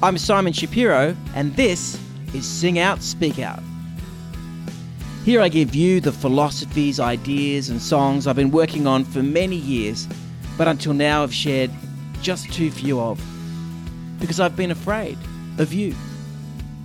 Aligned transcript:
I'm 0.00 0.16
Simon 0.16 0.52
Shapiro, 0.52 1.16
and 1.34 1.56
this 1.56 1.98
is 2.32 2.46
Sing 2.46 2.78
Out, 2.78 3.02
Speak 3.02 3.40
Out. 3.40 3.60
Here 5.24 5.40
I 5.40 5.48
give 5.48 5.74
you 5.74 6.00
the 6.00 6.12
philosophies, 6.12 7.00
ideas, 7.00 7.68
and 7.68 7.82
songs 7.82 8.28
I've 8.28 8.36
been 8.36 8.52
working 8.52 8.86
on 8.86 9.04
for 9.04 9.24
many 9.24 9.56
years, 9.56 10.06
but 10.56 10.68
until 10.68 10.94
now 10.94 11.22
have 11.22 11.34
shared 11.34 11.72
just 12.22 12.52
too 12.52 12.70
few 12.70 13.00
of. 13.00 13.20
Because 14.20 14.38
I've 14.38 14.54
been 14.54 14.70
afraid 14.70 15.18
of 15.58 15.72
you. 15.72 15.96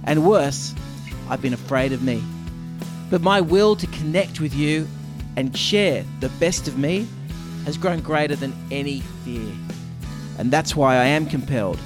And 0.05 0.25
worse, 0.25 0.73
I've 1.29 1.41
been 1.41 1.53
afraid 1.53 1.91
of 1.91 2.01
me. 2.01 2.23
But 3.11 3.21
my 3.21 3.41
will 3.41 3.75
to 3.75 3.85
connect 3.85 4.39
with 4.39 4.55
you 4.55 4.87
and 5.35 5.55
share 5.55 6.03
the 6.19 6.29
best 6.39 6.67
of 6.67 6.79
me 6.79 7.07
has 7.65 7.77
grown 7.77 7.99
greater 7.99 8.35
than 8.35 8.55
any 8.71 9.01
fear. 9.23 9.53
And 10.39 10.49
that's 10.49 10.75
why 10.75 10.95
I 10.95 11.05
am 11.05 11.27
compelled 11.27 11.77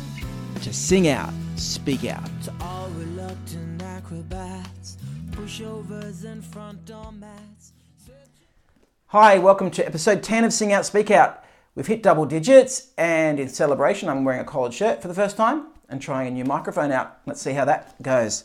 to 0.60 0.74
sing 0.74 1.08
out, 1.08 1.34
speak 1.56 2.06
out. 2.06 2.30
To 2.44 2.54
all 2.62 2.90
reluctant 2.90 3.82
acrobats, 3.84 4.98
pushovers 5.32 6.26
and 6.26 6.44
front 6.44 6.84
door 6.86 7.12
mats. 7.12 7.74
Hi, 9.08 9.38
welcome 9.38 9.70
to 9.72 9.86
episode 9.86 10.24
10 10.24 10.44
of 10.44 10.52
Sing 10.52 10.74
Out, 10.74 10.86
Speak 10.86 11.12
Out. 11.12 11.44
We've 11.76 11.88
hit 11.88 12.02
double 12.02 12.26
digits, 12.26 12.90
and 12.98 13.40
in 13.40 13.50
celebration, 13.50 14.10
I'm 14.10 14.26
wearing 14.26 14.42
a 14.42 14.46
collared 14.46 14.74
shirt 14.74 15.02
for 15.02 15.08
the 15.08 15.14
first 15.14 15.38
time 15.38 15.68
and 15.90 16.02
trying 16.02 16.28
a 16.28 16.32
new 16.32 16.44
microphone 16.44 16.92
out. 16.92 17.20
Let's 17.26 17.42
see 17.42 17.54
how 17.54 17.66
that 17.66 18.02
goes. 18.02 18.44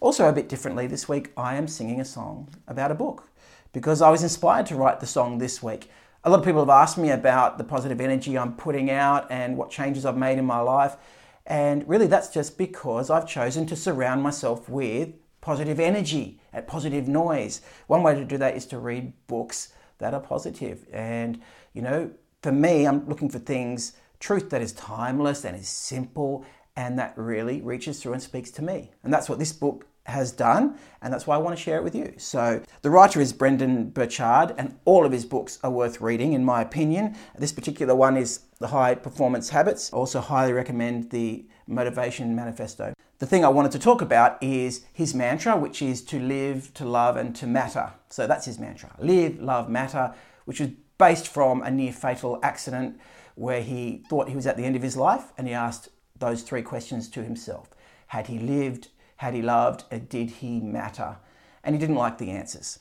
Also, 0.00 0.28
a 0.28 0.32
bit 0.32 0.48
differently, 0.48 0.86
this 0.86 1.08
week 1.08 1.32
I 1.36 1.56
am 1.56 1.66
singing 1.68 2.00
a 2.00 2.04
song 2.04 2.48
about 2.68 2.90
a 2.90 2.94
book 2.94 3.30
because 3.72 4.02
I 4.02 4.10
was 4.10 4.22
inspired 4.22 4.66
to 4.66 4.76
write 4.76 5.00
the 5.00 5.06
song 5.06 5.38
this 5.38 5.62
week. 5.62 5.90
A 6.22 6.30
lot 6.30 6.40
of 6.40 6.44
people 6.44 6.60
have 6.60 6.68
asked 6.68 6.98
me 6.98 7.10
about 7.10 7.56
the 7.56 7.64
positive 7.64 8.00
energy 8.00 8.36
I'm 8.36 8.54
putting 8.54 8.90
out 8.90 9.30
and 9.30 9.56
what 9.56 9.70
changes 9.70 10.04
I've 10.04 10.16
made 10.18 10.38
in 10.38 10.44
my 10.44 10.60
life. 10.60 10.96
And 11.46 11.88
really, 11.88 12.06
that's 12.06 12.28
just 12.28 12.58
because 12.58 13.10
I've 13.10 13.26
chosen 13.26 13.66
to 13.66 13.76
surround 13.76 14.22
myself 14.22 14.68
with 14.68 15.14
positive 15.40 15.80
energy 15.80 16.40
and 16.52 16.66
positive 16.66 17.08
noise. 17.08 17.60
One 17.86 18.02
way 18.02 18.14
to 18.14 18.24
do 18.24 18.38
that 18.38 18.56
is 18.56 18.66
to 18.66 18.78
read 18.78 19.12
books 19.26 19.72
that 19.98 20.14
are 20.14 20.20
positive. 20.20 20.86
And, 20.92 21.40
you 21.72 21.82
know, 21.82 22.10
for 22.42 22.52
me, 22.52 22.86
I'm 22.86 23.06
looking 23.08 23.28
for 23.28 23.38
things, 23.38 23.94
truth 24.18 24.50
that 24.50 24.62
is 24.62 24.72
timeless 24.72 25.44
and 25.44 25.56
is 25.56 25.68
simple 25.68 26.44
and 26.76 26.98
that 26.98 27.14
really 27.16 27.60
reaches 27.60 28.02
through 28.02 28.14
and 28.14 28.22
speaks 28.22 28.50
to 28.52 28.62
me. 28.62 28.90
And 29.02 29.12
that's 29.12 29.28
what 29.28 29.38
this 29.38 29.52
book 29.52 29.86
has 30.06 30.32
done, 30.32 30.78
and 31.02 31.12
that's 31.12 31.26
why 31.26 31.34
I 31.34 31.38
want 31.38 31.56
to 31.56 31.62
share 31.62 31.76
it 31.76 31.84
with 31.84 31.94
you. 31.94 32.14
So, 32.16 32.62
the 32.82 32.90
writer 32.90 33.20
is 33.20 33.32
Brendon 33.32 33.90
Burchard, 33.90 34.54
and 34.58 34.78
all 34.84 35.04
of 35.06 35.12
his 35.12 35.24
books 35.24 35.58
are 35.62 35.70
worth 35.70 36.00
reading, 36.00 36.32
in 36.32 36.44
my 36.44 36.62
opinion. 36.62 37.16
This 37.38 37.52
particular 37.52 37.94
one 37.94 38.16
is 38.16 38.40
The 38.58 38.68
High 38.68 38.94
Performance 38.94 39.50
Habits. 39.50 39.92
I 39.92 39.96
also 39.96 40.20
highly 40.20 40.52
recommend 40.52 41.10
the 41.10 41.46
Motivation 41.66 42.34
Manifesto. 42.34 42.92
The 43.18 43.26
thing 43.26 43.44
I 43.44 43.48
wanted 43.48 43.72
to 43.72 43.78
talk 43.78 44.00
about 44.00 44.42
is 44.42 44.84
his 44.92 45.14
mantra, 45.14 45.56
which 45.56 45.82
is 45.82 46.02
to 46.06 46.18
live, 46.18 46.72
to 46.74 46.84
love, 46.84 47.16
and 47.16 47.36
to 47.36 47.46
matter. 47.46 47.92
So, 48.08 48.26
that's 48.26 48.46
his 48.46 48.58
mantra 48.58 48.90
live, 48.98 49.38
love, 49.40 49.68
matter, 49.68 50.14
which 50.44 50.60
is 50.60 50.70
based 50.98 51.28
from 51.28 51.62
a 51.62 51.70
near 51.70 51.92
fatal 51.92 52.38
accident 52.42 52.98
where 53.34 53.62
he 53.62 54.04
thought 54.08 54.28
he 54.28 54.36
was 54.36 54.46
at 54.46 54.56
the 54.56 54.64
end 54.64 54.76
of 54.76 54.82
his 54.82 54.96
life 54.96 55.32
and 55.38 55.48
he 55.48 55.54
asked 55.54 55.88
those 56.18 56.42
three 56.42 56.62
questions 56.62 57.08
to 57.08 57.22
himself 57.22 57.70
Had 58.08 58.26
he 58.26 58.38
lived? 58.38 58.88
Had 59.20 59.34
he 59.34 59.42
loved? 59.42 59.84
Did 60.08 60.30
he 60.30 60.60
matter? 60.60 61.18
And 61.62 61.74
he 61.74 61.78
didn't 61.78 61.96
like 61.96 62.16
the 62.16 62.30
answers. 62.30 62.78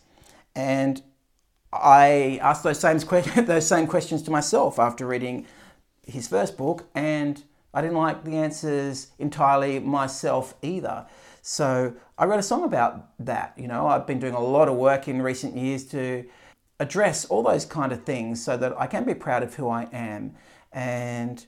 And 0.55 1.01
I 1.73 2.39
asked 2.41 2.63
those 2.63 2.79
same, 2.79 2.97
those 3.45 3.67
same 3.67 3.87
questions 3.87 4.21
to 4.21 4.31
myself 4.31 4.79
after 4.79 5.05
reading 5.05 5.45
his 6.07 6.29
first 6.29 6.55
book, 6.55 6.87
and 6.95 7.43
I 7.73 7.81
didn't 7.81 7.97
like 7.97 8.23
the 8.23 8.37
answers 8.37 9.07
entirely 9.19 9.79
myself 9.79 10.53
either. 10.61 11.07
So 11.41 11.93
I 12.17 12.23
wrote 12.23 12.39
a 12.39 12.43
song 12.43 12.63
about 12.63 13.09
that. 13.19 13.53
You 13.57 13.67
know, 13.67 13.87
I've 13.87 14.07
been 14.07 14.21
doing 14.21 14.33
a 14.33 14.39
lot 14.39 14.69
of 14.69 14.77
work 14.77 15.09
in 15.09 15.21
recent 15.21 15.57
years 15.57 15.83
to 15.87 16.23
address 16.79 17.25
all 17.25 17.43
those 17.43 17.65
kind 17.65 17.91
of 17.91 18.05
things 18.05 18.41
so 18.41 18.55
that 18.55 18.79
I 18.79 18.87
can 18.87 19.03
be 19.03 19.13
proud 19.13 19.43
of 19.43 19.55
who 19.55 19.67
I 19.67 19.89
am. 19.91 20.35
And 20.71 21.45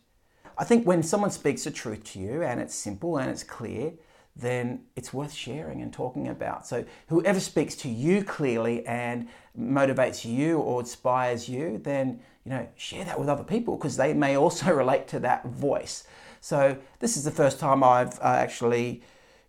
I 0.57 0.65
think 0.65 0.85
when 0.85 1.01
someone 1.01 1.31
speaks 1.31 1.63
the 1.63 1.71
truth 1.71 2.03
to 2.11 2.19
you 2.19 2.43
and 2.43 2.59
it's 2.59 2.75
simple 2.75 3.17
and 3.17 3.31
it's 3.31 3.45
clear, 3.45 3.93
then 4.35 4.81
it's 4.95 5.13
worth 5.13 5.33
sharing 5.33 5.81
and 5.81 5.91
talking 5.91 6.27
about. 6.27 6.65
So, 6.65 6.85
whoever 7.07 7.39
speaks 7.39 7.75
to 7.75 7.89
you 7.89 8.23
clearly 8.23 8.85
and 8.85 9.27
motivates 9.59 10.23
you 10.23 10.57
or 10.59 10.79
inspires 10.81 11.49
you, 11.49 11.79
then 11.83 12.21
you 12.45 12.51
know 12.51 12.67
share 12.75 13.03
that 13.05 13.19
with 13.19 13.29
other 13.29 13.43
people 13.43 13.75
because 13.77 13.97
they 13.97 14.13
may 14.13 14.37
also 14.37 14.71
relate 14.73 15.07
to 15.09 15.19
that 15.19 15.45
voice. 15.47 16.05
So, 16.39 16.77
this 16.99 17.17
is 17.17 17.23
the 17.23 17.31
first 17.31 17.59
time 17.59 17.83
I've 17.83 18.19
uh, 18.19 18.23
actually 18.23 19.03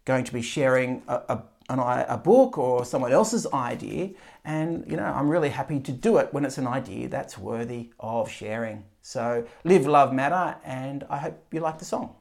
going 0.05 0.25
to 0.25 0.33
be 0.33 0.43
sharing 0.43 1.03
a, 1.07 1.15
a, 1.29 1.43
an, 1.69 1.79
a 1.79 2.19
book 2.19 2.59
or 2.59 2.85
someone 2.85 3.13
else's 3.13 3.47
idea, 3.53 4.11
and 4.45 4.85
you 4.91 4.97
know 4.97 5.05
I'm 5.05 5.29
really 5.29 5.51
happy 5.51 5.79
to 5.81 5.93
do 5.93 6.19
it 6.19 6.33
when 6.35 6.45
it's 6.45 6.59
an 6.59 6.67
idea 6.67 7.09
that's 7.09 7.39
worthy 7.39 7.91
of 8.01 8.29
sharing. 8.31 8.85
So, 9.01 9.47
live, 9.65 9.87
love, 9.87 10.13
matter, 10.13 10.57
and 10.65 11.05
I 11.09 11.19
hope 11.19 11.45
you 11.53 11.61
like 11.61 11.79
the 11.79 11.85
song. 11.85 12.17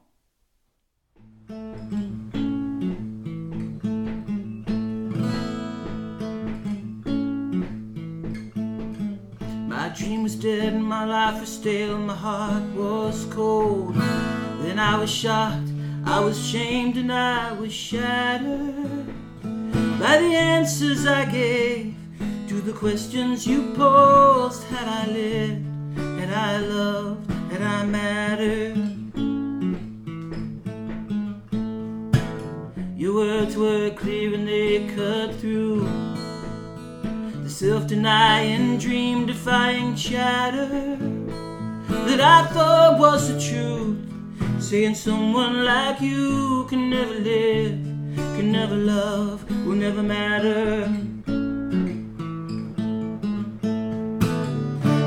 Was 10.21 10.35
dead, 10.35 10.79
my 10.79 11.03
life 11.03 11.41
was 11.41 11.49
stale, 11.49 11.97
my 11.97 12.13
heart 12.13 12.61
was 12.75 13.25
cold. 13.31 13.95
Then 14.61 14.77
I 14.77 14.95
was 14.99 15.09
shocked, 15.09 15.69
I 16.05 16.19
was 16.19 16.37
shamed, 16.39 16.95
and 16.97 17.11
I 17.11 17.53
was 17.53 17.73
shattered 17.73 19.07
by 19.99 20.19
the 20.19 20.35
answers 20.35 21.07
I 21.07 21.25
gave 21.25 21.95
to 22.49 22.61
the 22.61 22.71
questions 22.71 23.47
you 23.47 23.73
posed. 23.73 24.63
Had 24.65 24.87
I 24.87 25.11
lived, 25.11 25.65
had 26.19 26.31
I 26.31 26.57
loved, 26.59 27.31
had 27.51 27.63
I 27.63 27.85
mattered? 27.85 28.77
Your 32.95 33.15
words 33.15 33.57
were 33.57 33.89
clear 33.89 34.35
and 34.35 34.47
they 34.47 34.87
cut 34.95 35.33
through 35.39 36.20
self 37.51 37.85
denying, 37.85 38.78
dream 38.78 39.25
defying 39.25 39.94
chatter 39.94 40.66
that 42.07 42.22
I 42.22 42.47
thought 42.53 42.97
was 42.97 43.28
the 43.28 43.39
truth. 43.39 44.00
Saying 44.59 44.95
someone 44.95 45.66
like 45.66 46.00
you 46.00 46.66
can 46.69 46.90
never 46.90 47.13
live, 47.13 47.78
can 48.38 48.51
never 48.51 48.75
love, 48.75 49.44
will 49.66 49.75
never 49.75 50.01
matter. 50.01 50.88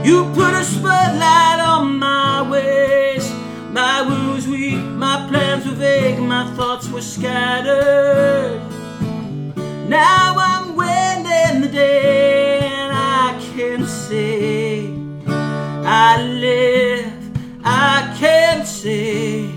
You 0.04 0.30
put 0.34 0.52
a 0.52 0.64
spotlight 0.64 1.60
on 1.60 1.98
my 1.98 2.48
ways. 2.50 3.32
My 3.72 4.02
wounds 4.02 4.46
weak, 4.46 4.76
my 4.76 5.26
plans 5.30 5.64
were 5.64 5.72
vague, 5.72 6.18
my 6.18 6.48
thoughts 6.54 6.88
were 6.90 7.00
scattered. 7.00 8.60
Now 9.88 10.34
I'm 10.36 10.53
I 15.96 16.20
live. 16.22 17.12
I 17.64 18.16
can 18.18 18.66
say 18.66 19.48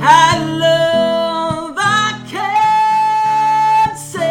I 0.00 0.44
love. 0.64 1.76
I 1.78 2.20
can 2.32 3.96
say 3.96 4.26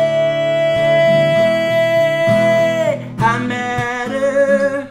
I 3.17 3.39
matter. 3.39 4.89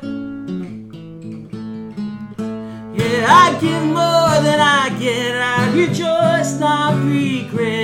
Yeah, 2.97 3.27
I 3.43 3.59
give 3.61 3.85
more 3.85 4.41
than 4.47 4.61
I 4.61 4.88
get. 4.99 5.35
I 5.37 5.71
rejoice, 5.75 6.59
not 6.59 6.94
regret. 7.05 7.78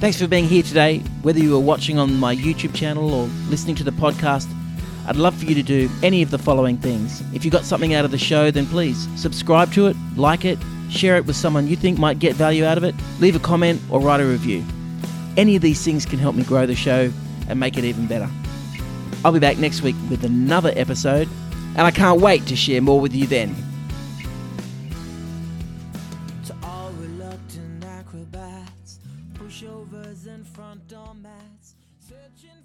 Thanks 0.00 0.20
for 0.20 0.28
being 0.28 0.44
here 0.44 0.62
today. 0.62 1.00
Whether 1.22 1.40
you 1.40 1.56
are 1.56 1.60
watching 1.60 1.98
on 1.98 2.14
my 2.20 2.32
YouTube 2.32 2.72
channel 2.72 3.12
or 3.12 3.26
listening 3.48 3.74
to 3.76 3.84
the 3.84 3.90
podcast, 3.90 4.48
I'd 5.08 5.16
love 5.16 5.36
for 5.36 5.44
you 5.44 5.56
to 5.56 5.62
do 5.62 5.90
any 6.04 6.22
of 6.22 6.30
the 6.30 6.38
following 6.38 6.76
things. 6.76 7.20
If 7.34 7.44
you 7.44 7.50
got 7.50 7.64
something 7.64 7.94
out 7.94 8.04
of 8.04 8.12
the 8.12 8.18
show, 8.18 8.52
then 8.52 8.64
please 8.66 9.08
subscribe 9.20 9.72
to 9.72 9.88
it, 9.88 9.96
like 10.14 10.44
it, 10.44 10.56
share 10.88 11.16
it 11.16 11.26
with 11.26 11.34
someone 11.34 11.66
you 11.66 11.74
think 11.74 11.98
might 11.98 12.20
get 12.20 12.36
value 12.36 12.64
out 12.64 12.78
of 12.78 12.84
it, 12.84 12.94
leave 13.18 13.34
a 13.34 13.40
comment, 13.40 13.80
or 13.90 13.98
write 14.00 14.20
a 14.20 14.24
review. 14.24 14.64
Any 15.36 15.56
of 15.56 15.62
these 15.62 15.84
things 15.84 16.06
can 16.06 16.20
help 16.20 16.36
me 16.36 16.44
grow 16.44 16.64
the 16.64 16.76
show 16.76 17.10
and 17.48 17.58
make 17.58 17.76
it 17.76 17.82
even 17.82 18.06
better. 18.06 18.30
I'll 19.24 19.32
be 19.32 19.40
back 19.40 19.58
next 19.58 19.82
week 19.82 19.96
with 20.08 20.22
another 20.22 20.72
episode, 20.76 21.28
and 21.76 21.80
I 21.80 21.90
can't 21.90 22.20
wait 22.20 22.46
to 22.46 22.54
share 22.54 22.80
more 22.80 23.00
with 23.00 23.16
you 23.16 23.26
then. 23.26 23.52
To 26.46 26.54
all 26.62 26.92
reluctant 26.92 27.84
acrobats, 27.84 29.00
pushovers 29.38 30.26
and 30.26 30.46
front 30.46 30.86
door 30.88 31.14
mats. 31.14 31.74
searching 32.00 32.62